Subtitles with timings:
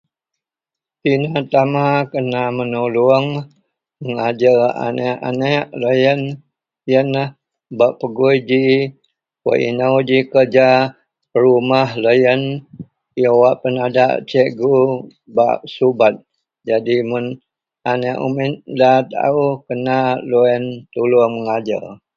[1.01, 3.27] Tinatama kena menuluong
[4.03, 6.21] mengajer aneak-aneak loyen
[6.91, 7.29] yenlah
[7.77, 8.63] bak pegui ji
[9.45, 10.67] wak inou ji kerja
[11.41, 12.41] rumah loyen
[13.31, 14.77] awak penadak Cikgu
[15.35, 16.15] bak subet,
[16.67, 17.25] jadi mun
[17.91, 19.97] aneak umit nda taao kena
[20.29, 20.63] duayen
[20.93, 21.85] tuluong mengajer.